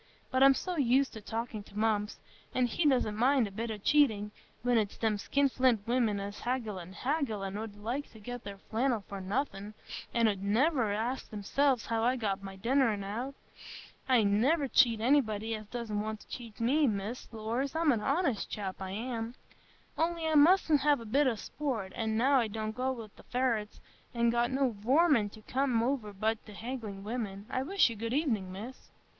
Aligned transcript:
But 0.31 0.41
I'm 0.41 0.55
so 0.55 0.77
used 0.77 1.13
to 1.13 1.21
talking 1.21 1.61
to 1.61 1.77
Mumps, 1.77 2.17
an' 2.55 2.65
he 2.65 2.89
doesn't 2.89 3.15
mind 3.15 3.47
a 3.47 3.51
bit 3.51 3.69
o' 3.69 3.77
cheating, 3.77 4.31
when 4.63 4.79
it's 4.79 4.97
them 4.97 5.19
skinflint 5.19 5.85
women, 5.85 6.19
as 6.19 6.39
haggle 6.39 6.79
an' 6.79 6.93
haggle, 6.93 7.43
an' 7.43 7.55
'ud 7.55 7.75
like 7.75 8.09
to 8.13 8.19
get 8.19 8.43
their 8.43 8.57
flannel 8.57 9.01
for 9.07 9.21
nothing, 9.21 9.75
an' 10.11 10.27
'ud 10.27 10.41
niver 10.41 10.91
ask 10.91 11.29
theirselves 11.29 11.85
how 11.85 12.03
I 12.03 12.15
got 12.15 12.41
my 12.41 12.55
dinner 12.55 12.91
out 12.91 13.05
on't. 13.35 13.35
I 14.09 14.23
niver 14.23 14.67
cheat 14.67 15.01
anybody 15.01 15.53
as 15.53 15.67
doesn't 15.67 16.01
want 16.01 16.21
to 16.21 16.27
cheat 16.29 16.59
me, 16.59 16.87
Miss,—lors, 16.87 17.75
I'm 17.75 17.91
a 17.91 17.99
honest 17.99 18.49
chap, 18.49 18.81
I 18.81 18.89
am; 18.89 19.35
only 19.99 20.25
I 20.25 20.33
must 20.33 20.67
hev 20.67 20.99
a 20.99 21.05
bit 21.05 21.27
o' 21.27 21.35
sport, 21.35 21.93
an' 21.95 22.17
now 22.17 22.39
I 22.39 22.47
don't 22.47 22.75
go 22.75 22.91
wi' 22.91 23.09
th' 23.15 23.25
ferrets, 23.29 23.79
I'n 24.15 24.31
got 24.31 24.49
no 24.49 24.71
varmint 24.71 25.33
to 25.33 25.43
come 25.43 25.83
over 25.83 26.11
but 26.11 26.43
them 26.47 26.55
haggling 26.55 27.03
women. 27.03 27.45
I 27.51 27.61
wish 27.61 27.87
you 27.91 27.95
good 27.95 28.13
evening, 28.15 28.51
Miss." 28.51 28.89